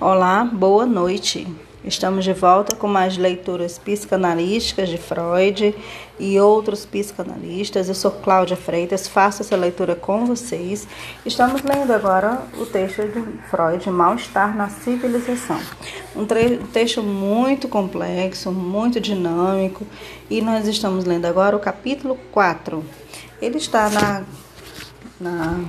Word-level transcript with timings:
Olá, 0.00 0.44
boa 0.44 0.84
noite. 0.84 1.46
Estamos 1.84 2.24
de 2.24 2.32
volta 2.32 2.74
com 2.74 2.88
mais 2.88 3.16
leituras 3.16 3.78
psicanalísticas 3.78 4.88
de 4.88 4.98
Freud 4.98 5.72
e 6.18 6.40
outros 6.40 6.84
psicanalistas. 6.84 7.88
Eu 7.88 7.94
sou 7.94 8.10
Cláudia 8.10 8.56
Freitas, 8.56 9.06
faço 9.06 9.42
essa 9.42 9.54
leitura 9.54 9.94
com 9.94 10.26
vocês. 10.26 10.88
Estamos 11.24 11.62
lendo 11.62 11.92
agora 11.92 12.42
o 12.58 12.66
texto 12.66 13.02
de 13.02 13.22
Freud, 13.48 13.88
Mal-Estar 13.88 14.56
na 14.56 14.68
Civilização. 14.68 15.60
Um 16.16 16.26
texto 16.72 17.00
muito 17.00 17.68
complexo, 17.68 18.50
muito 18.50 18.98
dinâmico, 18.98 19.86
e 20.28 20.42
nós 20.42 20.66
estamos 20.66 21.04
lendo 21.04 21.26
agora 21.26 21.54
o 21.54 21.60
capítulo 21.60 22.18
4. 22.32 22.84
Ele 23.40 23.58
está 23.58 23.88
na, 23.88 24.24
na 25.20 25.60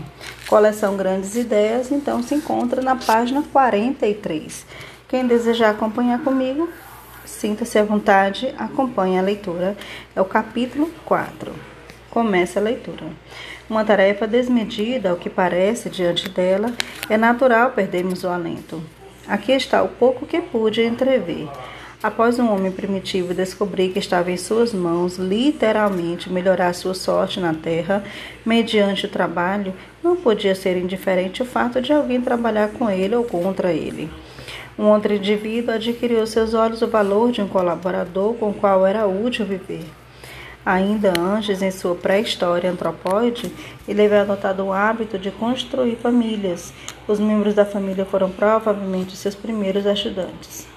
coleção 0.48 0.96
Grandes 0.96 1.36
Ideias, 1.36 1.92
então 1.92 2.22
se 2.22 2.36
encontra 2.36 2.82
na 2.82 2.96
página 2.96 3.44
43. 3.52 4.66
Quem 5.08 5.26
desejar 5.26 5.72
acompanhar 5.72 6.20
comigo, 6.24 6.70
sinta-se 7.26 7.78
à 7.78 7.84
vontade, 7.84 8.54
acompanhe 8.58 9.18
a 9.18 9.22
leitura. 9.22 9.76
É 10.16 10.22
o 10.22 10.26
capítulo 10.26 10.90
4. 11.06 11.54
Começa 12.10 12.60
a 12.60 12.64
leitura. 12.64 13.06
Uma 13.70 13.84
tarefa 13.84 14.28
desmedida, 14.28 15.10
ao 15.10 15.18
que 15.18 15.30
parece, 15.30 15.90
diante 15.90 16.30
dela, 16.30 16.72
é 17.10 17.18
natural 17.18 17.72
perdermos 17.72 18.24
o 18.24 18.30
alento. 18.30 18.82
Aqui 19.28 19.52
está 19.52 19.82
o 19.82 19.88
pouco 19.88 20.26
que 20.26 20.40
pude 20.40 20.82
entrever. 20.84 21.48
Após 22.06 22.38
um 22.38 22.54
homem 22.54 22.72
primitivo 22.72 23.34
descobrir 23.34 23.90
que 23.90 23.98
estava 23.98 24.30
em 24.30 24.38
suas 24.38 24.72
mãos, 24.72 25.18
literalmente, 25.18 26.32
melhorar 26.32 26.72
sua 26.74 26.94
sorte 26.94 27.40
na 27.40 27.52
terra, 27.52 28.04
mediante 28.46 29.08
o 29.08 29.10
trabalho, 29.10 29.74
não 30.04 30.16
podia 30.16 30.54
ser 30.54 30.78
indiferente 30.78 31.42
o 31.42 31.46
fato 31.48 31.82
de 31.82 31.92
alguém 31.92 32.22
trabalhar 32.22 32.70
com 32.70 32.88
ele 32.92 33.16
ou 33.16 33.24
contra 33.24 33.74
ele. 33.74 34.08
Um 34.78 34.84
outro 34.84 35.16
indivíduo 35.16 35.74
adquiriu 35.74 36.20
aos 36.20 36.30
seus 36.30 36.54
olhos 36.54 36.84
o 36.84 36.88
valor 36.88 37.32
de 37.32 37.42
um 37.42 37.48
colaborador 37.48 38.36
com 38.36 38.52
o 38.52 38.54
qual 38.54 38.86
era 38.86 39.08
útil 39.08 39.44
viver. 39.44 39.86
Ainda 40.64 41.12
antes, 41.20 41.64
em 41.64 41.72
sua 41.72 41.96
pré-história 41.96 42.70
antropóide, 42.70 43.52
ele 43.88 44.06
havia 44.06 44.22
adotado 44.22 44.64
o 44.64 44.72
hábito 44.72 45.18
de 45.18 45.32
construir 45.32 45.96
famílias. 45.96 46.72
Os 47.08 47.20
membros 47.20 47.56
da 47.56 47.66
família 47.66 48.06
foram 48.06 48.30
provavelmente 48.30 49.18
seus 49.18 49.34
primeiros 49.34 49.88
ajudantes. 49.88 50.75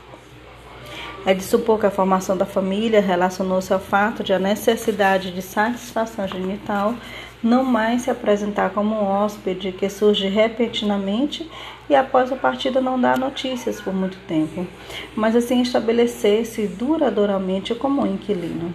É 1.26 1.34
de 1.34 1.42
supor 1.42 1.78
que 1.78 1.86
a 1.86 1.90
formação 1.90 2.36
da 2.36 2.46
família 2.46 3.00
relacionou-se 3.00 3.72
ao 3.72 3.80
fato 3.80 4.22
de 4.22 4.32
a 4.32 4.38
necessidade 4.38 5.30
de 5.30 5.42
satisfação 5.42 6.26
genital 6.26 6.94
não 7.42 7.62
mais 7.64 8.02
se 8.02 8.10
apresentar 8.10 8.70
como 8.70 8.96
um 8.96 9.04
hóspede 9.04 9.72
que 9.72 9.88
surge 9.88 10.26
repentinamente 10.26 11.48
e 11.88 11.94
após 11.94 12.32
a 12.32 12.36
partida 12.36 12.80
não 12.80 13.00
dá 13.00 13.16
notícias 13.16 13.80
por 13.80 13.94
muito 13.94 14.18
tempo, 14.26 14.66
mas 15.14 15.36
assim 15.36 15.62
estabelecer-se 15.62 16.66
duradouramente 16.66 17.74
como 17.74 18.02
um 18.02 18.06
inquilino. 18.06 18.74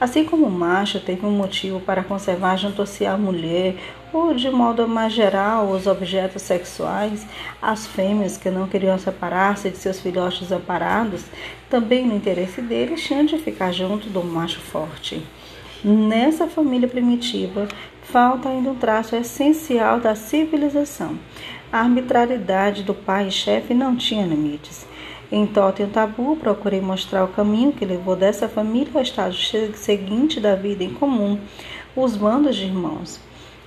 Assim 0.00 0.24
como 0.24 0.46
o 0.46 0.50
macho 0.50 1.00
teve 1.00 1.24
um 1.24 1.30
motivo 1.30 1.80
para 1.80 2.02
conservar 2.02 2.56
junto 2.56 2.82
a 2.82 2.86
si 2.86 3.06
a 3.06 3.16
mulher, 3.16 3.76
ou 4.12 4.34
de 4.34 4.50
modo 4.50 4.86
mais 4.88 5.12
geral 5.12 5.70
os 5.70 5.86
objetos 5.86 6.42
sexuais, 6.42 7.26
as 7.60 7.86
fêmeas 7.86 8.36
que 8.36 8.50
não 8.50 8.66
queriam 8.66 8.98
separar-se 8.98 9.70
de 9.70 9.76
seus 9.76 10.00
filhotes 10.00 10.50
amparados, 10.50 11.24
também 11.68 12.06
no 12.06 12.16
interesse 12.16 12.60
deles 12.60 13.02
tinham 13.02 13.24
de 13.24 13.38
ficar 13.38 13.72
junto 13.72 14.08
do 14.08 14.22
macho 14.22 14.60
forte. 14.60 15.22
Nessa 15.82 16.46
família 16.46 16.88
primitiva, 16.88 17.66
falta 18.02 18.48
ainda 18.48 18.70
um 18.70 18.74
traço 18.74 19.16
essencial 19.16 20.00
da 20.00 20.14
civilização. 20.14 21.18
A 21.72 21.80
arbitrariedade 21.80 22.82
do 22.82 22.92
pai 22.92 23.28
e 23.28 23.30
chefe 23.30 23.72
não 23.72 23.96
tinha 23.96 24.26
limites. 24.26 24.86
Em 25.32 25.46
Totem 25.46 25.86
Tabu, 25.86 26.36
procurei 26.36 26.80
mostrar 26.80 27.24
o 27.24 27.28
caminho 27.28 27.72
que 27.72 27.84
levou 27.84 28.16
dessa 28.16 28.48
família 28.48 28.90
ao 28.92 29.00
estágio 29.00 29.74
seguinte 29.76 30.40
da 30.40 30.56
vida 30.56 30.82
em 30.82 30.92
comum, 30.92 31.38
os 31.94 32.16
bandos 32.16 32.56
de 32.56 32.64
irmãos. 32.64 33.20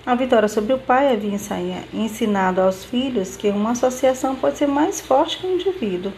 A 0.05 0.15
vitória 0.15 0.49
sobre 0.49 0.73
o 0.73 0.77
pai 0.77 1.13
havia 1.13 1.39
ensinado 1.93 2.59
aos 2.59 2.83
filhos 2.83 3.37
que 3.37 3.47
uma 3.47 3.71
associação 3.71 4.35
pode 4.35 4.57
ser 4.57 4.67
mais 4.67 4.99
forte 4.99 5.37
que 5.37 5.47
um 5.47 5.53
indivíduo. 5.53 6.11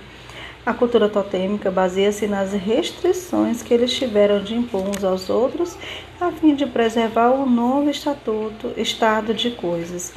A 0.65 0.73
cultura 0.73 1.07
totêmica 1.07 1.69
baseia-se 1.69 2.25
nas 2.25 2.51
restrições 2.51 3.61
que 3.61 3.71
eles 3.71 3.93
tiveram 3.93 4.41
de 4.41 4.55
impor 4.55 4.89
uns 4.89 5.03
aos 5.03 5.29
outros 5.29 5.77
a 6.19 6.31
fim 6.31 6.55
de 6.55 6.65
preservar 6.65 7.29
o 7.29 7.47
novo 7.47 7.87
estatuto, 7.87 8.73
estado 8.75 9.35
de 9.35 9.51
coisas. 9.51 10.11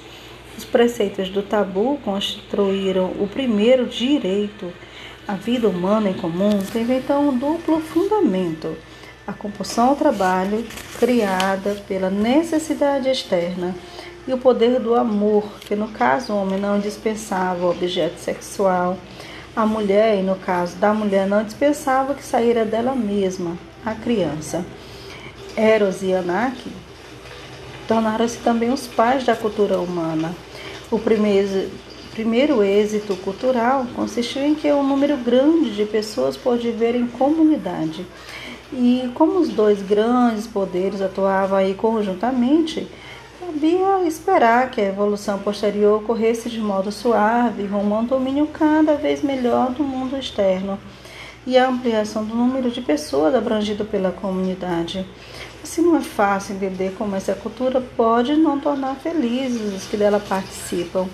Os 0.57 0.65
preceitos 0.65 1.29
do 1.29 1.43
tabu 1.43 1.99
constituíram 2.03 3.13
o 3.21 3.29
primeiro 3.31 3.85
direito. 3.85 4.73
A 5.27 5.35
vida 5.35 5.69
humana 5.69 6.09
em 6.09 6.15
comum 6.15 6.59
teve 6.73 6.95
então 6.95 7.29
um 7.29 7.37
duplo 7.37 7.81
fundamento: 7.81 8.75
a 9.27 9.35
compulsão 9.35 9.91
ao 9.91 9.97
trabalho, 9.97 10.65
criada 10.99 11.77
pela 11.87 12.11
necessidade 12.11 13.09
externa, 13.09 13.75
e 14.27 14.33
o 14.33 14.39
poder 14.39 14.79
do 14.79 14.95
amor, 14.95 15.45
que 15.61 15.75
no 15.75 15.89
caso 15.89 16.33
o 16.33 16.37
homem 16.37 16.61
não 16.61 16.79
dispensava 16.79 17.65
o 17.65 17.71
objeto 17.71 18.19
sexual 18.19 18.99
a 19.59 19.67
mulher, 19.67 20.21
e 20.21 20.23
no 20.23 20.37
caso 20.37 20.77
da 20.77 20.95
mulher, 20.95 21.27
não 21.27 21.43
dispensava 21.43 22.15
que 22.15 22.23
saíra 22.23 22.65
dela 22.65 22.95
mesma, 22.95 23.59
a 23.85 23.93
criança. 23.93 24.65
Eros 25.57 26.01
e 26.01 26.13
Anak 26.13 26.57
tornaram-se 27.89 28.39
também 28.39 28.73
os 28.73 28.87
pais 28.87 29.25
da 29.25 29.35
cultura 29.35 29.81
humana. 29.81 30.33
O 30.93 30.99
primeiro, 31.01 31.69
primeiro 32.13 32.63
êxito 32.63 33.17
cultural 33.17 33.85
consistiu 33.97 34.45
em 34.45 34.55
que 34.55 34.73
um 34.73 34.87
número 34.87 35.17
grande 35.17 35.75
de 35.75 35.85
pessoas 35.85 36.37
pôde 36.37 36.71
viver 36.71 36.95
em 36.95 37.09
comunidade. 37.09 38.07
E 38.73 39.11
como 39.15 39.39
os 39.39 39.49
dois 39.49 39.81
grandes 39.83 40.47
poderes 40.47 41.01
atuavam 41.01 41.59
aí 41.59 41.75
conjuntamente, 41.75 42.87
Cabia 43.49 44.07
esperar 44.07 44.71
que 44.71 44.79
a 44.79 44.89
evolução 44.89 45.39
posterior 45.39 46.03
ocorresse 46.03 46.51
de 46.51 46.61
modo 46.61 46.93
suave, 46.93 47.65
rumo 47.65 47.95
a 47.95 48.01
um 48.01 48.05
domínio 48.05 48.47
cada 48.49 48.95
vez 48.95 49.23
melhor 49.23 49.71
do 49.71 49.83
mundo 49.83 50.19
externo 50.19 50.79
e 51.47 51.57
a 51.57 51.67
ampliação 51.67 52.25
do 52.25 52.35
número 52.35 52.71
de 52.71 52.83
pessoas 52.83 53.35
abrangido 53.35 53.87
pela 53.87 54.13
comunidade. 54.13 55.07
Assim 55.65 55.81
não 55.81 55.97
é 55.97 56.01
fácil 56.01 56.57
entender 56.57 56.95
como 56.99 57.17
essa 57.17 57.35
cultura 57.35 57.81
pode 57.81 58.37
não 58.37 58.61
tornar 58.61 58.97
felizes 58.97 59.75
os 59.75 59.85
que 59.87 59.97
dela 59.97 60.21
participam. 60.21 61.09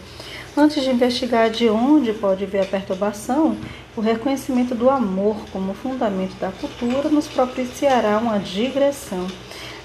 Antes 0.57 0.85
de 0.85 0.91
investigar 0.91 1.51
de 1.51 1.69
onde 1.69 2.13
pode 2.13 2.47
vir 2.47 2.61
a 2.61 2.65
perturbação, 2.65 3.57
o 3.97 4.01
reconhecimento 4.01 4.73
do 4.73 4.89
amor 4.89 5.37
como 5.51 5.75
fundamento 5.75 6.39
da 6.39 6.53
cultura 6.53 7.09
nos 7.09 7.27
propiciará 7.27 8.19
uma 8.19 8.39
digressão 8.39 9.27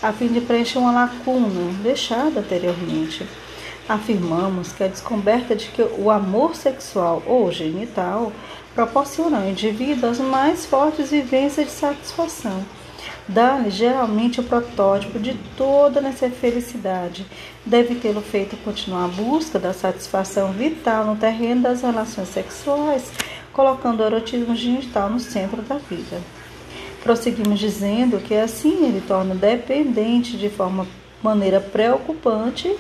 a 0.02 0.14
fim 0.14 0.28
de 0.28 0.40
preencher 0.42 0.78
uma 0.78 0.92
lacuna 0.92 1.74
deixada 1.82 2.40
anteriormente. 2.40 3.28
Afirmamos 3.88 4.72
que 4.72 4.84
a 4.84 4.88
descoberta 4.88 5.56
de 5.56 5.70
que 5.70 5.82
o 5.82 6.12
amor 6.12 6.56
sexual 6.56 7.24
ou 7.26 7.52
genital 7.52 8.32
proporciona 8.76 9.40
ao 9.40 9.50
indivíduo 9.50 10.10
as 10.10 10.20
mais 10.20 10.66
fortes 10.68 11.10
vivências 11.10 11.66
de 11.66 11.72
satisfação. 11.72 12.64
Dá-lhe 13.28 13.70
geralmente 13.70 14.40
o 14.40 14.44
protótipo 14.44 15.20
de 15.20 15.36
toda 15.56 16.00
essa 16.08 16.30
felicidade. 16.30 17.26
Deve 17.66 17.96
tê-lo 17.96 18.22
feito 18.22 18.58
continuar 18.58 19.06
a 19.06 19.08
busca 19.08 19.60
da 19.60 19.74
satisfação 19.74 20.52
vital 20.52 21.06
no 21.06 21.16
terreno 21.16 21.62
das 21.62 21.82
relações 21.82 22.30
sexuais, 22.30 23.12
colocando 23.54 24.02
o 24.02 24.06
erotismo 24.06 24.56
genital 24.56 25.10
no 25.10 25.20
centro 25.20 25.62
da 25.62 25.76
vida. 25.76 26.22
Prosseguimos 27.04 27.60
dizendo 27.60 28.20
que 28.20 28.36
assim 28.36 28.86
ele 28.86 29.02
torna 29.08 29.36
dependente 29.36 30.36
de 30.38 30.50
forma 30.50 30.88
maneira 31.22 31.60
preocupante 31.60 32.76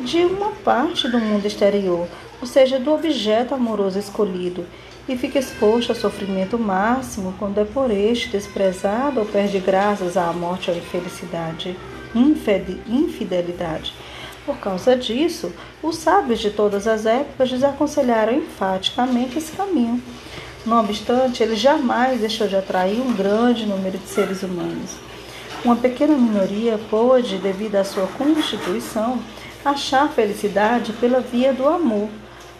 de 0.00 0.18
uma 0.18 0.50
parte 0.50 1.08
do 1.08 1.18
mundo 1.18 1.46
exterior, 1.46 2.06
ou 2.40 2.46
seja, 2.46 2.78
do 2.78 2.92
objeto 2.92 3.54
amoroso 3.54 3.98
escolhido, 3.98 4.66
e 5.08 5.16
fica 5.16 5.38
exposto 5.38 5.90
ao 5.90 5.96
sofrimento 5.96 6.58
máximo 6.58 7.34
quando 7.38 7.58
é 7.58 7.64
por 7.64 7.90
este 7.90 8.28
desprezado 8.28 9.20
ou 9.20 9.26
perde 9.26 9.58
graças 9.60 10.16
à 10.16 10.32
morte 10.32 10.70
ou 10.70 10.76
infelicidade, 10.76 11.76
infidelidade. 12.14 13.94
Por 14.44 14.58
causa 14.58 14.96
disso, 14.96 15.52
os 15.82 15.96
sábios 15.96 16.38
de 16.40 16.50
todas 16.50 16.86
as 16.86 17.04
épocas 17.04 17.50
desaconselharam 17.50 18.34
enfaticamente 18.34 19.38
esse 19.38 19.52
caminho. 19.52 20.00
Não 20.64 20.80
obstante, 20.80 21.42
ele 21.42 21.56
jamais 21.56 22.20
deixou 22.20 22.48
de 22.48 22.56
atrair 22.56 23.00
um 23.00 23.12
grande 23.12 23.66
número 23.66 23.98
de 23.98 24.08
seres 24.08 24.42
humanos. 24.42 24.96
Uma 25.64 25.76
pequena 25.76 26.16
minoria 26.16 26.78
pôde, 26.90 27.38
devido 27.38 27.76
à 27.76 27.84
sua 27.84 28.06
constituição, 28.18 29.20
achar 29.64 30.08
felicidade 30.12 30.92
pela 30.92 31.20
via 31.20 31.52
do 31.52 31.66
amor, 31.66 32.08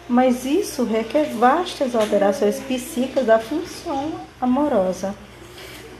mas 0.07 0.45
isso 0.45 0.83
requer 0.83 1.33
vastas 1.33 1.95
alterações 1.95 2.59
psíquicas 2.59 3.25
da 3.25 3.39
função 3.39 4.11
amorosa. 4.39 5.13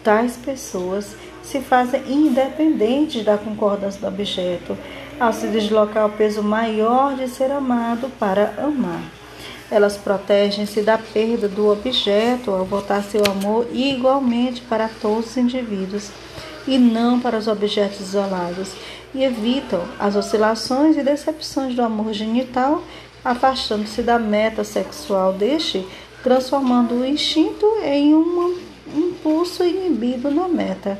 Tais 0.03 0.37
pessoas 0.37 1.15
se 1.43 1.59
fazem 1.59 2.01
independentes 2.07 3.23
da 3.23 3.37
concordância 3.37 3.99
do 3.99 4.07
objeto, 4.07 4.77
ao 5.19 5.33
se 5.33 5.47
deslocar 5.47 6.05
o 6.05 6.11
peso 6.11 6.43
maior 6.43 7.15
de 7.15 7.27
ser 7.27 7.51
amado 7.51 8.09
para 8.19 8.53
amar. 8.57 9.01
Elas 9.69 9.97
protegem-se 9.97 10.81
da 10.81 10.97
perda 10.97 11.49
do 11.49 11.69
objeto 11.69 12.51
ao 12.51 12.63
voltar 12.63 13.03
seu 13.03 13.21
amor 13.25 13.67
igualmente 13.73 14.61
para 14.61 14.87
todos 14.87 15.31
os 15.31 15.37
indivíduos 15.37 16.09
e 16.65 16.77
não 16.77 17.19
para 17.19 17.37
os 17.37 17.47
objetos 17.47 17.99
isolados, 17.99 18.73
e 19.13 19.23
evitam 19.23 19.81
as 19.99 20.15
oscilações 20.15 20.97
e 20.97 21.03
decepções 21.03 21.73
do 21.73 21.81
amor 21.81 22.13
genital, 22.13 22.83
afastando-se 23.31 24.01
da 24.01 24.17
meta 24.17 24.63
sexual 24.63 25.33
deste, 25.33 25.85
transformando 26.23 26.95
o 26.95 27.05
instinto 27.05 27.65
em 27.83 28.13
um 28.15 28.57
impulso 28.95 29.63
inibido 29.63 30.31
na 30.31 30.47
meta 30.47 30.97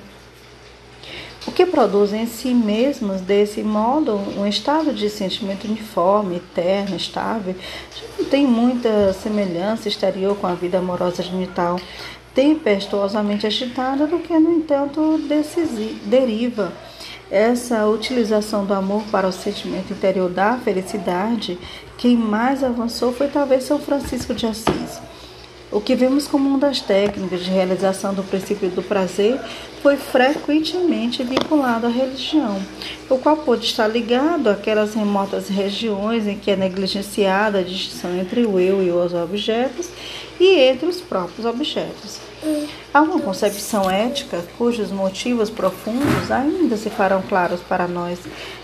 o 1.47 1.51
que 1.51 1.65
produz 1.65 2.12
em 2.12 2.27
si 2.27 2.53
mesmos, 2.53 3.21
desse 3.21 3.63
modo, 3.63 4.15
um 4.38 4.45
estado 4.45 4.94
de 4.94 5.09
sentimento 5.09 5.65
uniforme, 5.65 6.35
eterno, 6.35 6.97
estável, 6.97 7.56
não 8.19 8.25
tem 8.25 8.45
muita 8.45 9.13
semelhança 9.13 9.88
exterior 9.88 10.35
com 10.35 10.45
a 10.45 10.53
vida 10.53 10.77
amorosa 10.77 11.23
genital, 11.23 11.80
tempestuosamente 12.35 13.47
agitada, 13.47 14.06
do 14.06 14.19
que, 14.19 14.38
no 14.38 14.51
entanto, 14.51 15.18
deriva. 16.03 16.73
Essa 17.29 17.85
utilização 17.85 18.65
do 18.65 18.74
amor 18.74 19.03
para 19.12 19.27
o 19.27 19.33
sentimento 19.33 19.91
interior 19.91 20.29
da 20.29 20.57
felicidade, 20.57 21.59
quem 21.97 22.15
mais 22.15 22.63
avançou 22.63 23.12
foi 23.12 23.27
talvez 23.27 23.63
São 23.63 23.79
Francisco 23.79 24.33
de 24.33 24.45
Assis. 24.45 25.01
O 25.69 25.81
que 25.81 25.94
vemos 25.94 26.25
como 26.25 26.47
uma 26.47 26.57
das 26.57 26.79
técnicas 26.79 27.44
de 27.44 27.51
realização 27.51 28.13
do 28.13 28.24
princípio 28.24 28.69
do 28.69 28.81
prazer 28.81 29.38
foi 29.83 29.97
frequentemente 29.97 31.21
vinculado 31.24 31.88
à 31.88 31.89
religião, 31.89 32.57
o 33.09 33.18
qual 33.18 33.35
pode 33.35 33.65
estar 33.65 33.88
ligado 33.88 34.50
àquelas 34.50 34.94
remotas 34.94 35.50
regiões 35.50 36.25
em 36.25 36.38
que 36.38 36.51
é 36.51 36.56
negligenciada 36.56 37.59
a 37.59 37.63
distinção 37.63 38.18
entre 38.18 38.45
o 38.45 38.57
eu 38.57 38.81
e 38.81 38.89
os 38.89 39.13
objetos 39.13 39.89
e 40.39 40.60
entre 40.60 40.88
os 40.88 41.01
próprios 41.01 41.45
objetos. 41.45 42.19
Há 42.94 43.01
uma 43.01 43.19
concepção 43.19 43.89
ética 43.89 44.44
cujos 44.57 44.92
motivos 44.92 45.50
profundos 45.50 46.30
ainda 46.31 46.78
se 46.78 46.89
farão 46.89 47.22
claros 47.22 47.62
para 47.62 47.88
nós, 47.88 48.19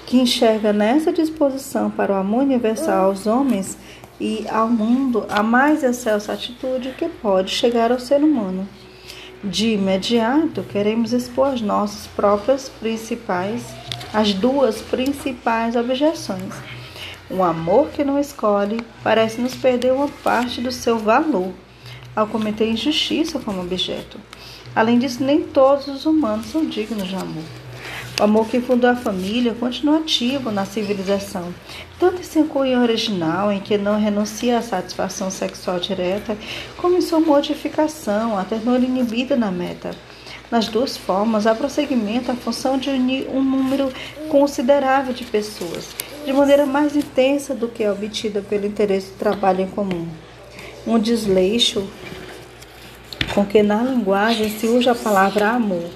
que 0.06 0.18
enxerga 0.18 0.72
nessa 0.72 1.12
disposição 1.12 1.90
para 1.90 2.14
o 2.14 2.18
amor 2.18 2.44
universal 2.44 3.06
aos 3.06 3.26
homens 3.26 3.78
e 4.20 4.46
ao 4.50 4.68
mundo 4.68 5.26
a 5.30 5.42
mais 5.42 5.84
excelsa 5.84 6.34
atitude 6.34 6.94
que 6.98 7.10
pode 7.10 7.52
chegar 7.52 7.92
ao 7.92 8.00
ser 8.00 8.24
humano. 8.24 8.68
De 9.44 9.74
imediato, 9.74 10.64
queremos 10.64 11.12
expor 11.12 11.50
as 11.50 11.62
nossas 11.62 12.08
próprias 12.08 12.70
principais, 12.70 13.62
as 14.14 14.34
duas 14.34 14.82
principais 14.82 15.76
objeções. 15.76 16.54
O 17.36 17.42
amor 17.42 17.90
que 17.90 18.04
não 18.04 18.20
escolhe 18.20 18.80
parece 19.04 19.42
nos 19.42 19.56
perder 19.56 19.92
uma 19.92 20.08
parte 20.08 20.62
do 20.62 20.72
seu 20.72 21.00
valor 21.00 21.52
ao 22.16 22.28
cometer 22.28 22.70
injustiça 22.70 23.40
como 23.40 23.60
objeto. 23.60 24.20
Além 24.76 25.00
disso, 25.00 25.24
nem 25.24 25.42
todos 25.42 25.88
os 25.88 26.06
humanos 26.06 26.46
são 26.46 26.64
dignos 26.64 27.08
de 27.08 27.16
amor. 27.16 27.44
O 28.20 28.24
amor 28.24 28.46
que 28.46 28.62
fundou 28.62 28.88
a 28.88 28.96
família 28.96 29.56
continua 29.56 29.98
ativo 29.98 30.52
na 30.52 30.64
civilização, 30.64 31.52
tanto 32.00 32.22
em 32.22 32.24
seu 32.24 32.46
cunho 32.46 32.80
original, 32.80 33.52
em 33.52 33.60
que 33.60 33.80
não 33.80 34.00
renuncia 34.00 34.60
à 34.60 34.62
satisfação 34.62 35.32
sexual 35.32 35.80
direta, 35.80 36.38
como 36.78 36.98
em 36.98 37.02
sua 37.02 37.20
modificação, 37.20 38.38
a 38.38 38.44
ternura 38.44 38.86
inibida 38.86 39.36
na 39.36 39.50
meta. 39.50 39.96
Nas 40.52 40.68
duas 40.68 40.96
formas, 40.96 41.48
há 41.48 41.56
prosseguimento 41.56 42.32
a 42.32 42.36
função 42.36 42.78
de 42.78 42.92
unir 42.92 43.28
um 43.28 43.42
número 43.42 43.92
considerável 44.30 45.12
de 45.12 45.24
pessoas, 45.24 45.90
de 46.26 46.34
maneira 46.34 46.66
mais 46.66 46.96
intensa 46.96 47.54
do 47.54 47.68
que 47.68 47.84
é 47.84 47.92
obtida 47.92 48.42
pelo 48.42 48.66
interesse 48.66 49.12
do 49.12 49.18
trabalho 49.18 49.62
em 49.62 49.68
comum. 49.68 50.08
Um 50.86 50.98
desleixo 50.98 51.88
com 53.34 53.46
que 53.46 53.64
na 53.64 53.84
linguagem 53.84 54.50
se 54.50 54.68
usa 54.68 54.92
a 54.92 54.96
palavra 54.96 55.50
amor 55.50 55.90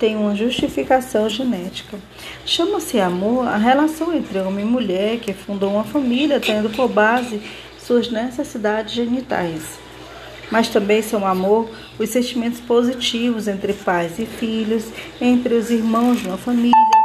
tem 0.00 0.16
uma 0.16 0.34
justificação 0.34 1.28
genética. 1.28 1.98
Chama-se 2.46 2.98
amor 2.98 3.46
a 3.46 3.58
relação 3.58 4.14
entre 4.14 4.38
homem 4.38 4.64
e 4.64 4.68
mulher 4.68 5.18
que 5.18 5.34
fundou 5.34 5.74
uma 5.74 5.84
família 5.84 6.40
tendo 6.40 6.70
por 6.70 6.88
base 6.88 7.42
suas 7.78 8.10
necessidades 8.10 8.94
genitais. 8.94 9.78
Mas 10.50 10.68
também 10.68 11.02
são 11.02 11.26
amor 11.26 11.70
os 11.98 12.08
sentimentos 12.08 12.60
positivos 12.60 13.46
entre 13.46 13.74
pais 13.74 14.18
e 14.18 14.24
filhos, 14.24 14.86
entre 15.20 15.54
os 15.54 15.70
irmãos 15.70 16.20
de 16.20 16.28
uma 16.28 16.38
família, 16.38 16.99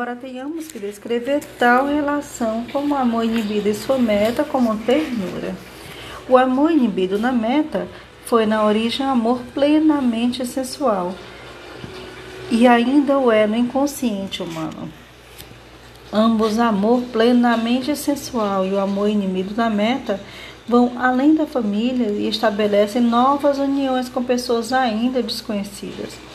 embora 0.00 0.16
tenhamos 0.16 0.68
que 0.68 0.78
descrever 0.78 1.44
tal 1.58 1.86
relação 1.86 2.64
como 2.72 2.94
amor 2.94 3.22
inibido 3.22 3.68
em 3.68 3.74
sua 3.74 3.98
meta 3.98 4.42
como 4.42 4.74
ternura. 4.78 5.54
O 6.26 6.38
amor 6.38 6.70
inibido 6.70 7.18
na 7.18 7.30
meta 7.30 7.86
foi 8.24 8.46
na 8.46 8.64
origem 8.64 9.04
amor 9.04 9.42
plenamente 9.52 10.46
sensual, 10.46 11.14
e 12.50 12.66
ainda 12.66 13.18
o 13.18 13.30
é 13.30 13.46
no 13.46 13.54
inconsciente 13.54 14.42
humano. 14.42 14.90
Ambos, 16.10 16.58
amor 16.58 17.02
plenamente 17.12 17.94
sensual 17.94 18.64
e 18.64 18.72
o 18.72 18.80
amor 18.80 19.10
inimigo 19.10 19.52
da 19.52 19.68
meta, 19.68 20.18
vão 20.66 20.92
além 20.96 21.34
da 21.34 21.46
família 21.46 22.08
e 22.08 22.26
estabelecem 22.26 23.02
novas 23.02 23.58
uniões 23.58 24.08
com 24.08 24.24
pessoas 24.24 24.72
ainda 24.72 25.22
desconhecidas. 25.22 26.29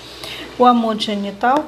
O 0.58 0.66
amor 0.66 0.98
genital 0.98 1.68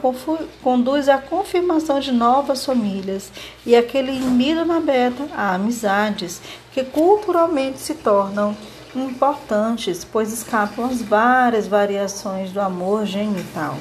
conduz 0.64 1.10
à 1.10 1.18
confirmação 1.18 2.00
de 2.00 2.12
novas 2.12 2.66
famílias 2.66 3.32
e 3.66 3.76
aquele 3.76 4.12
inimigo 4.12 4.64
na 4.64 4.80
beta 4.80 5.28
a 5.36 5.56
amizades 5.56 6.42
que 6.72 6.84
culturalmente 6.84 7.80
se 7.80 7.96
tornam 7.96 8.56
importantes, 8.96 10.06
pois 10.06 10.32
escapam 10.32 10.86
às 10.86 11.02
várias 11.02 11.68
variações 11.68 12.52
do 12.52 12.62
amor 12.62 13.06
genital 13.06 13.76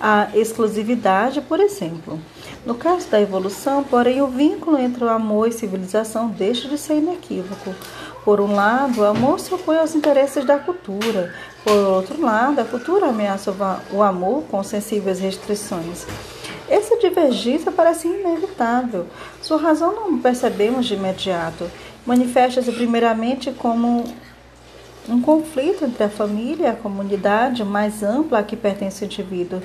a 0.00 0.28
exclusividade, 0.34 1.40
por 1.40 1.60
exemplo. 1.60 2.20
No 2.64 2.74
caso 2.74 3.08
da 3.08 3.20
evolução, 3.20 3.82
porém, 3.84 4.20
o 4.20 4.26
vínculo 4.26 4.78
entre 4.78 5.04
o 5.04 5.08
amor 5.08 5.48
e 5.48 5.52
civilização 5.52 6.28
deixa 6.28 6.68
de 6.68 6.78
ser 6.78 6.94
inequívoco. 6.94 7.74
Por 8.24 8.40
um 8.40 8.54
lado, 8.54 9.00
o 9.00 9.04
amor 9.04 9.40
se 9.40 9.52
opõe 9.52 9.78
aos 9.78 9.94
interesses 9.94 10.44
da 10.44 10.58
cultura. 10.58 11.34
Por 11.64 11.76
outro 11.76 12.20
lado, 12.20 12.60
a 12.60 12.64
cultura 12.64 13.06
ameaça 13.06 13.54
o 13.92 14.02
amor 14.02 14.42
com 14.50 14.62
sensíveis 14.62 15.20
restrições. 15.20 16.06
Essa 16.68 16.96
divergência 16.96 17.70
parece 17.70 18.08
inevitável. 18.08 19.06
Sua 19.40 19.58
razão 19.58 19.94
não 19.94 20.18
percebemos 20.18 20.86
de 20.86 20.94
imediato. 20.94 21.70
Manifesta-se 22.04 22.72
primeiramente 22.72 23.52
como 23.52 24.04
um 25.08 25.20
conflito 25.20 25.84
entre 25.84 26.04
a 26.04 26.08
família 26.08 26.66
e 26.66 26.70
a 26.70 26.74
comunidade 26.74 27.64
mais 27.64 28.02
ampla 28.02 28.38
a 28.38 28.42
que 28.42 28.56
pertence 28.56 29.04
o 29.04 29.06
indivíduo. 29.06 29.60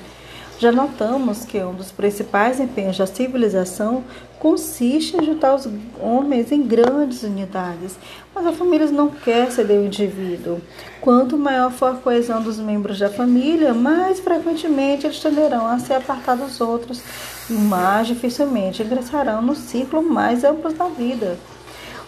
Já 0.60 0.72
notamos 0.72 1.44
que 1.44 1.62
um 1.62 1.72
dos 1.72 1.92
principais 1.92 2.58
empenhos 2.58 2.98
da 2.98 3.06
civilização 3.06 4.02
consiste 4.40 5.16
em 5.16 5.24
juntar 5.24 5.54
os 5.54 5.68
homens 6.00 6.50
em 6.50 6.60
grandes 6.66 7.22
unidades, 7.22 7.96
mas 8.34 8.44
a 8.44 8.52
família 8.52 8.88
não 8.88 9.08
quer 9.08 9.52
ceder 9.52 9.78
o 9.78 9.86
indivíduo. 9.86 10.60
Quanto 11.00 11.38
maior 11.38 11.70
for 11.70 11.92
a 11.92 11.94
coesão 11.94 12.42
dos 12.42 12.58
membros 12.58 12.98
da 12.98 13.08
família, 13.08 13.72
mais 13.72 14.18
frequentemente 14.18 15.06
eles 15.06 15.20
tenderão 15.20 15.64
a 15.64 15.78
se 15.78 15.92
apartar 15.92 16.36
dos 16.36 16.60
outros 16.60 17.00
e 17.48 17.52
mais 17.52 18.08
dificilmente 18.08 18.82
ingressarão 18.82 19.40
no 19.40 19.54
ciclo 19.54 20.02
mais 20.02 20.42
amplo 20.42 20.72
da 20.72 20.88
vida. 20.88 21.38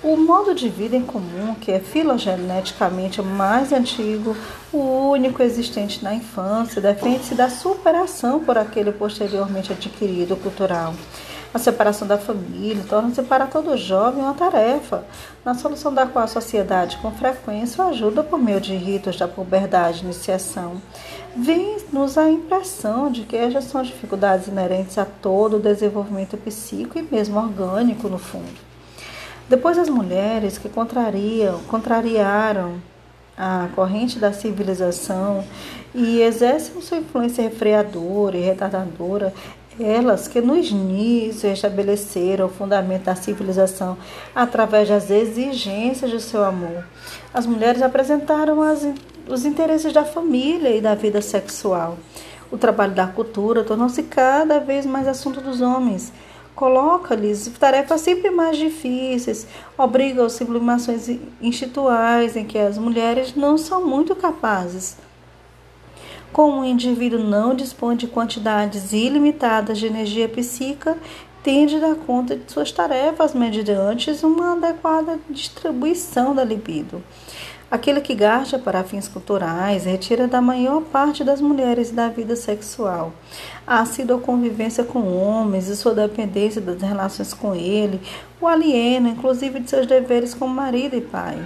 O 0.02 0.16
modo 0.16 0.54
de 0.54 0.66
vida 0.66 0.97
em 0.97 1.02
comum, 1.02 1.54
que 1.61 1.71
é 1.71 1.78
filogeneticamente 1.78 3.21
mais 3.21 3.71
antigo, 3.71 4.35
o 4.73 5.11
único 5.11 5.42
existente 5.42 6.02
na 6.02 6.14
infância, 6.14 6.80
defende-se 6.80 7.35
da 7.35 7.50
superação 7.50 8.40
por 8.40 8.57
aquele 8.57 8.92
posteriormente 8.92 9.75
adquirido 9.75 10.37
cultural. 10.37 10.95
A 11.52 11.59
separação 11.59 12.09
da 12.09 12.16
família 12.16 12.83
torna-se 12.88 13.23
para 13.25 13.47
todo 13.47 13.76
jovem 13.76 14.23
uma 14.23 14.33
tarefa, 14.33 15.04
na 15.45 15.52
solução 15.52 15.92
da 15.92 16.07
qual 16.07 16.25
a 16.25 16.28
sociedade 16.28 16.97
com 17.02 17.11
frequência 17.11 17.85
ajuda 17.85 18.23
por 18.23 18.38
meio 18.38 18.61
de 18.61 18.75
ritos 18.75 19.19
da 19.19 19.28
puberdade 19.28 19.99
e 19.99 20.04
iniciação. 20.04 20.80
Vem-nos 21.37 22.16
a 22.16 22.30
impressão 22.30 23.11
de 23.12 23.25
que 23.25 23.37
estas 23.37 23.64
são 23.64 23.83
dificuldades 23.83 24.49
inerentes 24.49 24.97
a 24.97 25.04
todo 25.04 25.59
o 25.59 25.61
desenvolvimento 25.61 26.38
psíquico 26.38 26.99
e 26.99 27.02
mesmo 27.02 27.38
orgânico, 27.38 28.09
no 28.09 28.19
fundo. 28.19 28.69
Depois 29.50 29.76
as 29.76 29.88
mulheres 29.88 30.59
que 30.59 30.69
contrariam, 30.69 31.59
contrariaram 31.66 32.75
a 33.37 33.66
corrente 33.75 34.16
da 34.16 34.33
civilização 34.33 35.42
e 35.92 36.21
exercem 36.21 36.80
sua 36.80 36.99
influência 36.99 37.42
refreadora 37.42 38.37
e 38.37 38.42
retardadora, 38.42 39.35
elas 39.80 40.28
que 40.28 40.40
no 40.40 40.57
início 40.57 41.50
estabeleceram 41.50 42.47
o 42.47 42.49
fundamento 42.49 43.07
da 43.07 43.16
civilização 43.16 43.99
através 44.33 44.88
das 44.88 45.11
exigências 45.11 46.12
do 46.12 46.21
seu 46.21 46.45
amor. 46.45 46.85
As 47.35 47.45
mulheres 47.45 47.83
apresentaram 47.83 48.62
as, 48.62 48.87
os 49.26 49.45
interesses 49.45 49.92
da 49.92 50.04
família 50.04 50.76
e 50.76 50.80
da 50.80 50.95
vida 50.95 51.21
sexual. 51.21 51.99
O 52.52 52.57
trabalho 52.57 52.95
da 52.95 53.09
cultura 53.09 53.64
tornou-se 53.64 54.04
cada 54.04 54.61
vez 54.61 54.87
mais 54.87 55.09
assunto 55.09 55.40
dos 55.40 55.61
homens 55.61 56.12
coloca-lhes 56.61 57.50
tarefas 57.59 58.02
sempre 58.02 58.29
mais 58.31 58.59
difíceis, 58.59 59.47
obriga-os 59.79 60.35
sublimações 60.35 61.09
instituais 61.40 62.37
em 62.37 62.45
que 62.45 62.59
as 62.59 62.76
mulheres 62.76 63.35
não 63.35 63.57
são 63.57 63.87
muito 63.87 64.14
capazes. 64.14 64.99
Como 66.31 66.61
o 66.61 66.64
indivíduo 66.64 67.19
não 67.19 67.55
dispõe 67.55 67.97
de 67.97 68.07
quantidades 68.07 68.93
ilimitadas 68.93 69.79
de 69.79 69.87
energia 69.87 70.29
psíquica, 70.29 70.99
tende 71.43 71.76
a 71.76 71.81
dar 71.81 71.95
conta 71.95 72.37
de 72.37 72.52
suas 72.52 72.71
tarefas 72.71 73.33
mediante 73.33 74.11
uma 74.23 74.52
adequada 74.52 75.19
distribuição 75.31 76.35
da 76.35 76.45
libido. 76.45 77.02
Aquele 77.70 78.00
que 78.00 78.16
gasta 78.16 78.58
para 78.58 78.82
fins 78.82 79.06
culturais 79.06 79.84
retira 79.84 80.26
da 80.26 80.40
maior 80.40 80.82
parte 80.82 81.22
das 81.22 81.40
mulheres 81.40 81.92
da 81.92 82.08
vida 82.08 82.34
sexual. 82.34 83.12
A 83.64 83.78
assídua 83.78 84.18
convivência 84.18 84.82
com 84.82 85.16
homens 85.16 85.68
e 85.68 85.76
sua 85.76 85.94
dependência 85.94 86.60
das 86.60 86.82
relações 86.82 87.32
com 87.32 87.54
ele 87.54 88.00
o 88.40 88.48
aliena, 88.48 89.10
inclusive 89.10 89.60
de 89.60 89.70
seus 89.70 89.86
deveres 89.86 90.34
como 90.34 90.52
marido 90.52 90.96
e 90.96 91.00
pai. 91.00 91.38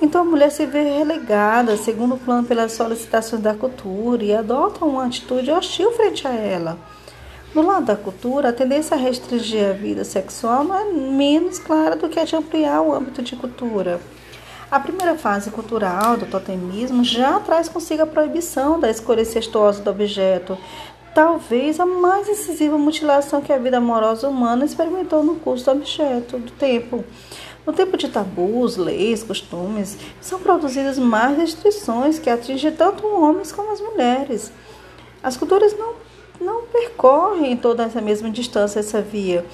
Então 0.00 0.22
a 0.22 0.24
mulher 0.24 0.50
se 0.50 0.64
vê 0.64 0.84
relegada, 0.84 1.76
segundo 1.76 2.16
plano, 2.16 2.46
pelas 2.46 2.72
solicitações 2.72 3.42
da 3.42 3.52
cultura 3.52 4.24
e 4.24 4.34
adota 4.34 4.86
uma 4.86 5.04
atitude 5.04 5.50
hostil 5.50 5.92
frente 5.92 6.26
a 6.26 6.32
ela. 6.32 6.78
No 7.54 7.60
lado 7.60 7.84
da 7.84 7.96
cultura, 7.96 8.48
a 8.48 8.52
tendência 8.54 8.96
a 8.96 9.00
restringir 9.00 9.68
a 9.68 9.72
vida 9.74 10.02
sexual 10.02 10.64
não 10.64 10.74
é 10.74 10.84
menos 10.84 11.58
clara 11.58 11.94
do 11.94 12.08
que 12.08 12.18
a 12.18 12.24
de 12.24 12.36
ampliar 12.36 12.80
o 12.80 12.94
âmbito 12.94 13.20
de 13.20 13.36
cultura. 13.36 14.00
A 14.70 14.78
primeira 14.78 15.16
fase 15.16 15.50
cultural 15.50 16.18
do 16.18 16.26
totemismo 16.26 17.02
já 17.02 17.40
traz 17.40 17.70
consigo 17.70 18.02
a 18.02 18.06
proibição 18.06 18.78
da 18.78 18.90
escolha 18.90 19.22
incestuosa 19.22 19.82
do 19.82 19.90
objeto, 19.90 20.58
talvez 21.14 21.80
a 21.80 21.86
mais 21.86 22.28
incisiva 22.28 22.76
mutilação 22.76 23.40
que 23.40 23.50
a 23.50 23.56
vida 23.56 23.78
amorosa 23.78 24.28
humana 24.28 24.66
experimentou 24.66 25.24
no 25.24 25.36
curso 25.36 25.64
do 25.64 25.70
objeto 25.70 26.38
do 26.38 26.50
tempo. 26.50 27.02
No 27.66 27.72
tempo 27.72 27.96
de 27.96 28.08
tabus, 28.08 28.76
leis, 28.76 29.22
costumes, 29.22 29.96
são 30.20 30.38
produzidas 30.38 30.98
mais 30.98 31.38
restrições 31.38 32.18
que 32.18 32.28
atingem 32.28 32.72
tanto 32.72 33.06
homens 33.06 33.50
como 33.50 33.72
as 33.72 33.80
mulheres. 33.80 34.52
As 35.22 35.34
culturas 35.34 35.74
não, 35.78 35.94
não 36.38 36.64
percorrem 36.64 37.56
toda 37.56 37.84
essa 37.84 38.02
mesma 38.02 38.30
distância, 38.30 38.80
essa 38.80 39.00
via. 39.00 39.46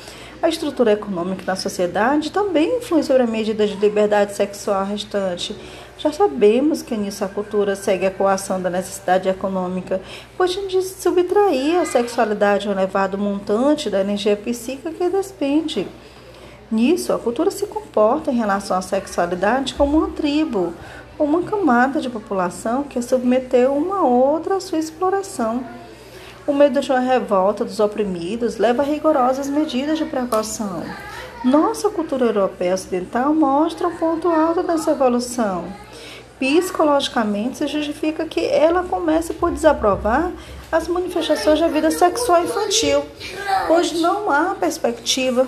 A 0.43 0.49
estrutura 0.49 0.93
econômica 0.93 1.45
da 1.45 1.57
sociedade 1.57 2.31
também 2.31 2.79
influi 2.79 3.03
sobre 3.03 3.23
a 3.23 3.26
medida 3.26 3.67
de 3.67 3.76
liberdade 3.76 4.35
sexual 4.35 4.85
restante. 4.85 5.57
Já 5.97 6.12
sabemos 6.12 6.83
que 6.83 6.97
nisso 6.97 7.25
a 7.25 7.29
cultura 7.29 7.76
segue 7.76 8.05
a 8.05 8.11
coação 8.11 8.61
da 8.61 8.69
necessidade 8.69 9.29
econômica, 9.29 10.00
pois 10.37 10.53
de 10.53 10.83
subtrair 10.83 11.81
a 11.81 11.87
sexualidade 11.87 12.69
ao 12.69 12.75
elevado 12.75 13.17
montante 13.17 13.88
da 13.88 14.00
energia 14.00 14.37
psíquica 14.37 14.91
que 14.91 15.09
despende. 15.09 15.87
Nisso, 16.71 17.12
a 17.12 17.19
cultura 17.19 17.50
se 17.50 17.67
comporta 17.67 18.33
em 18.33 18.37
relação 18.37 18.76
à 18.76 18.83
sexualidade 18.83 19.75
como 19.75 19.99
uma 19.99 20.11
tribo, 20.11 20.75
uma 21.19 21.43
camada 21.43 22.00
de 22.00 22.11
população 22.11 22.83
que 22.83 23.00
submeteu 23.00 23.75
uma 23.75 24.03
outra 24.03 24.57
à 24.57 24.61
sua 24.61 24.79
exploração. 24.79 25.64
O 26.47 26.53
medo 26.53 26.79
de 26.79 26.91
uma 26.91 27.01
revolta 27.01 27.65
dos 27.65 27.81
oprimidos 27.81 28.59
leva 28.59 28.83
a 28.83 28.85
rigorosas 28.85 29.49
medidas 29.49 29.97
de 29.97 30.05
precaução. 30.05 30.85
Nossa 31.43 31.89
cultura 31.89 32.27
europeia 32.27 32.75
ocidental 32.75 33.35
mostra 33.35 33.89
um 33.89 33.97
ponto 33.97 34.29
alto 34.29 34.63
dessa 34.63 34.91
evolução. 34.91 35.65
Psicologicamente, 36.39 37.59
se 37.59 37.67
justifica 37.67 38.27
que 38.27 38.45
ela 38.45 38.83
comece 38.83 39.33
por 39.33 39.51
desaprovar 39.51 40.33
as 40.71 40.87
manifestações 40.87 41.61
da 41.61 41.69
vida 41.69 41.91
sexual 41.91 42.45
infantil, 42.45 43.03
pois 43.67 43.93
não 43.93 44.31
há 44.31 44.55
perspectiva 44.55 45.47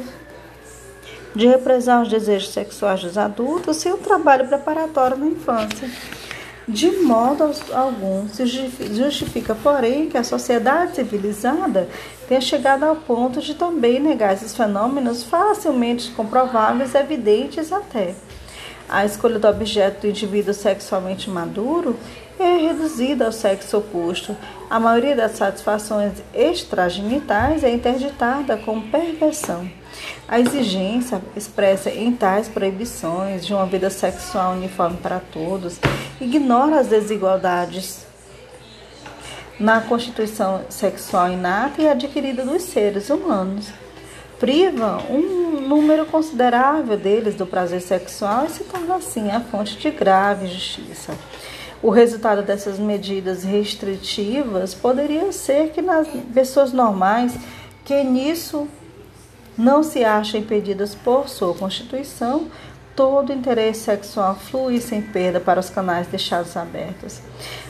de 1.34 1.46
represar 1.46 2.00
os 2.00 2.08
desejos 2.08 2.48
sexuais 2.48 3.02
dos 3.02 3.18
adultos 3.18 3.76
sem 3.76 3.92
o 3.92 3.98
trabalho 3.98 4.48
preparatório 4.48 5.18
na 5.18 5.26
infância. 5.26 5.90
De 6.68 6.90
modo 6.90 7.48
algum 7.72 8.28
se 8.28 8.44
justifica, 8.44 9.54
porém, 9.54 10.08
que 10.08 10.18
a 10.18 10.24
sociedade 10.24 10.96
civilizada 10.96 11.88
tenha 12.28 12.40
chegado 12.40 12.82
ao 12.82 12.96
ponto 12.96 13.40
de 13.40 13.54
também 13.54 14.00
negar 14.00 14.34
esses 14.34 14.56
fenômenos 14.56 15.22
facilmente 15.22 16.10
comprováveis, 16.10 16.92
evidentes 16.96 17.72
até. 17.72 18.16
A 18.88 19.04
escolha 19.04 19.38
do 19.38 19.46
objeto 19.46 20.00
do 20.00 20.08
indivíduo 20.08 20.52
sexualmente 20.52 21.30
maduro 21.30 21.96
é 22.38 22.56
reduzida 22.56 23.26
ao 23.26 23.32
sexo 23.32 23.78
oposto. 23.78 24.36
A 24.68 24.80
maioria 24.80 25.14
das 25.14 25.32
satisfações 25.32 26.14
extragenitais 26.34 27.62
é 27.62 27.70
interditada 27.70 28.56
como 28.56 28.88
perversão. 28.88 29.70
A 30.28 30.40
exigência 30.40 31.22
expressa 31.36 31.90
em 31.90 32.12
tais 32.12 32.48
proibições 32.48 33.46
de 33.46 33.54
uma 33.54 33.66
vida 33.66 33.88
sexual 33.88 34.54
uniforme 34.54 34.96
para 34.98 35.20
todos 35.20 35.78
ignora 36.20 36.80
as 36.80 36.88
desigualdades 36.88 38.06
na 39.58 39.80
constituição 39.80 40.64
sexual 40.68 41.30
inata 41.30 41.80
e 41.80 41.88
adquirida 41.88 42.44
dos 42.44 42.62
seres 42.62 43.08
humanos. 43.10 43.68
Priva 44.38 45.02
um 45.10 45.60
número 45.60 46.04
considerável 46.06 46.96
deles 46.96 47.34
do 47.34 47.46
prazer 47.46 47.80
sexual 47.80 48.44
e 48.44 48.50
se 48.50 48.64
torna 48.64 48.96
assim 48.96 49.30
a 49.30 49.40
fonte 49.40 49.76
de 49.76 49.90
grave 49.90 50.46
injustiça. 50.46 51.14
O 51.82 51.90
resultado 51.90 52.42
dessas 52.42 52.78
medidas 52.78 53.44
restritivas 53.44 54.74
poderia 54.74 55.32
ser 55.32 55.70
que 55.70 55.80
nas 55.80 56.06
pessoas 56.34 56.72
normais 56.72 57.36
que 57.84 58.02
nisso 58.02 58.68
não 59.56 59.82
se 59.82 60.04
acham 60.04 60.40
impedidas 60.40 60.94
por 60.94 61.28
sua 61.28 61.54
constituição, 61.54 62.48
todo 62.96 63.32
interesse 63.32 63.80
sexual 63.80 64.34
flui 64.34 64.80
sem 64.80 65.02
perda 65.02 65.38
para 65.38 65.60
os 65.60 65.68
canais 65.68 66.06
deixados 66.06 66.56
abertos. 66.56 67.20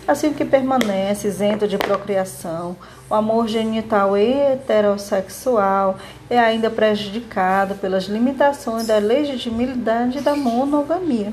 Assim 0.06 0.32
que 0.32 0.44
permanece 0.44 1.26
isento 1.26 1.66
de 1.66 1.76
procriação, 1.76 2.76
o 3.10 3.14
amor 3.14 3.48
genital 3.48 4.16
heterossexual 4.16 5.98
é 6.30 6.38
ainda 6.38 6.70
prejudicado 6.70 7.74
pelas 7.74 8.04
limitações 8.04 8.86
da 8.86 8.98
legitimidade 8.98 10.20
da 10.20 10.36
monogamia. 10.36 11.32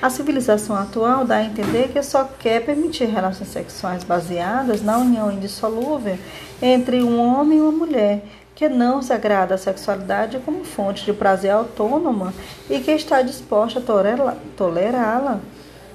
A 0.00 0.08
civilização 0.08 0.76
atual 0.76 1.24
dá 1.24 1.36
a 1.36 1.44
entender 1.44 1.88
que 1.88 2.02
só 2.02 2.24
quer 2.38 2.64
permitir 2.64 3.06
relações 3.06 3.48
sexuais 3.48 4.04
baseadas 4.04 4.82
na 4.82 4.98
união 4.98 5.32
indissolúvel 5.32 6.16
entre 6.62 7.02
um 7.02 7.18
homem 7.18 7.58
e 7.58 7.62
uma 7.62 7.72
mulher, 7.72 8.22
que 8.56 8.68
não 8.68 9.02
se 9.02 9.12
agrada 9.12 9.54
à 9.54 9.58
sexualidade 9.58 10.40
como 10.44 10.64
fonte 10.64 11.04
de 11.04 11.12
prazer 11.12 11.50
autônoma 11.50 12.34
e 12.68 12.80
que 12.80 12.90
está 12.90 13.22
disposta 13.22 13.78
a 13.78 14.34
tolerá-la 14.56 15.40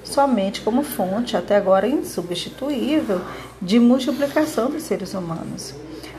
somente 0.04 0.60
como 0.60 0.82
fonte, 0.82 1.36
até 1.36 1.56
agora 1.56 1.86
insubstituível, 1.86 3.20
de 3.60 3.78
multiplicação 3.78 4.70
dos 4.70 4.84
seres 4.84 5.12
humanos. 5.12 5.74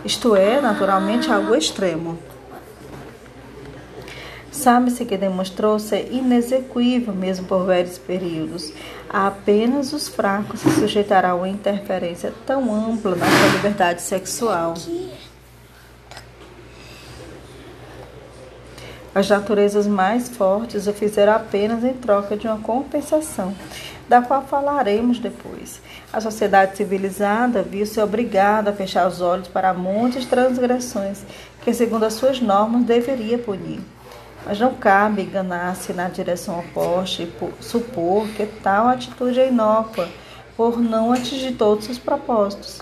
Isto 0.06 0.36
é, 0.36 0.60
naturalmente, 0.60 1.32
algo 1.32 1.56
extremo. 1.56 2.18
Sabe-se 4.52 5.04
que 5.04 5.18
demonstrou 5.18 5.80
ser 5.80 6.10
inexequível 6.12 7.14
mesmo 7.14 7.46
por 7.46 7.66
velhos 7.66 7.98
períodos. 7.98 8.72
Apenas 9.10 9.92
os 9.94 10.08
fracos 10.08 10.60
se 10.60 10.70
sujeitarão 10.72 11.32
a 11.32 11.36
uma 11.36 11.50
interferência 11.50 12.34
tão 12.46 12.74
ampla 12.74 13.16
na 13.16 13.26
sua 13.26 13.56
liberdade 13.56 14.02
sexual. 14.02 14.76
As 19.16 19.30
naturezas 19.30 19.86
mais 19.86 20.28
fortes 20.28 20.88
o 20.88 20.94
fizeram 20.94 21.34
apenas 21.34 21.84
em 21.84 21.94
troca 21.94 22.36
de 22.36 22.48
uma 22.48 22.58
compensação, 22.58 23.54
da 24.10 24.24
qual 24.24 24.42
falaremos 24.42 25.20
depois. 25.20 25.80
A 26.12 26.20
sociedade 26.20 26.76
civilizada 26.76 27.62
viu-se 27.62 28.00
obrigada 28.00 28.72
a 28.72 28.74
fechar 28.74 29.08
os 29.08 29.22
olhos 29.22 29.48
para 29.48 29.72
muitas 29.72 30.26
transgressões 30.26 31.24
que, 31.64 31.72
segundo 31.76 32.06
as 32.06 32.14
suas 32.14 32.42
normas, 32.42 32.86
deveria 32.86 33.38
punir. 33.38 33.82
Mas 34.48 34.60
não 34.60 34.74
cabe 34.74 35.22
enganar-se 35.22 35.94
na 35.94 36.10
direção 36.10 36.60
oposta 36.60 37.22
e 37.22 37.32
supor 37.60 38.28
que 38.30 38.48
tal 38.48 38.88
atitude 38.88 39.40
é 39.40 39.48
inócua, 39.48 40.10
por 40.58 40.80
não 40.80 41.14
atingir 41.14 41.54
todos 41.54 41.88
os 41.88 42.00
propósitos. 42.00 42.82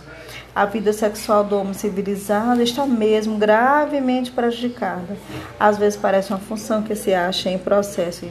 A 0.54 0.66
vida 0.66 0.92
sexual 0.92 1.46
do 1.46 1.58
homem 1.58 1.74
civilizado 1.74 2.62
está 2.62 2.86
mesmo 2.86 3.38
gravemente 3.38 4.32
prejudicada. 4.32 5.18
Às 5.58 5.78
vezes 5.78 5.98
parece 5.98 6.34
uma 6.34 6.40
função 6.40 6.84
que 6.84 6.94
se 6.94 7.14
acha 7.14 7.50
em 7.50 7.58
processo 7.58 8.26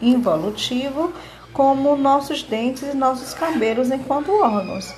involutivo, 0.00 1.12
como 1.52 1.96
nossos 1.96 2.44
dentes 2.44 2.82
e 2.84 2.96
nossos 2.96 3.34
cabelos 3.34 3.90
enquanto 3.90 4.30
órgãos. 4.30 4.94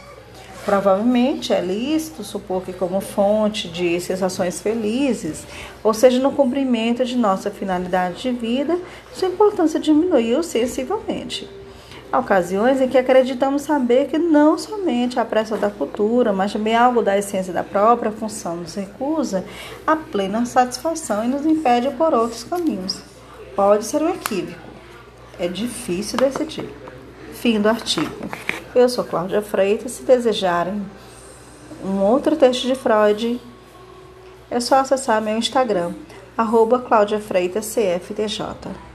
Provavelmente 0.67 1.55
é 1.55 1.63
lícito 1.63 2.23
supor 2.23 2.61
que, 2.63 2.75
como 2.75 3.01
fonte 3.01 3.69
de 3.69 3.99
sensações 3.99 4.61
felizes, 4.61 5.47
ou 5.83 5.95
seja, 5.95 6.19
no 6.19 6.33
cumprimento 6.33 7.07
de 7.07 7.17
nossa 7.17 7.51
finalidade 7.51 8.21
de 8.21 8.33
vida, 8.33 8.79
sua 9.15 9.29
importância 9.29 9.81
diminuiu 9.81 10.43
sensivelmente. 10.43 11.49
Há 12.11 12.19
ocasiões 12.19 12.81
em 12.81 12.89
que 12.89 12.97
acreditamos 12.97 13.63
saber 13.63 14.09
que 14.09 14.19
não 14.19 14.57
somente 14.57 15.21
a 15.21 15.25
pressa 15.27 15.59
da 15.59 15.71
cultura, 15.71 16.33
mas 16.33 16.53
também 16.53 16.75
algo 16.75 17.03
da 17.03 17.19
essência 17.19 17.53
da 17.53 17.63
própria 17.63 18.11
função 18.11 18.57
nos 18.57 18.75
recusa 18.75 19.45
a 19.87 19.95
plena 19.95 20.47
satisfação 20.47 21.23
e 21.23 21.29
nos 21.29 21.45
impede 21.45 21.91
por 21.91 22.15
outros 22.15 22.45
caminhos. 22.45 23.03
Pode 23.55 23.85
ser 23.85 24.03
um 24.03 24.09
equívoco. 24.09 24.59
É 25.39 25.49
difícil 25.49 26.19
decidir. 26.19 26.73
Fim 27.35 27.61
do 27.61 27.69
artigo. 27.69 28.11
Eu 28.75 28.89
sou 28.89 29.05
Cláudia 29.05 29.43
Freitas. 29.43 29.93
Se 29.93 30.03
desejarem 30.03 30.83
um 31.85 32.01
outro 32.01 32.37
texto 32.37 32.67
de 32.67 32.75
Freud, 32.75 33.39
é 34.51 34.61
só 34.61 34.77
acessar 34.77 35.21
meu 35.21 35.37
Instagram, 35.37 35.93
arroba 36.37 36.79
Cláudia 36.79 37.21
Freitas 37.21 37.67
CFTJ. 37.67 38.88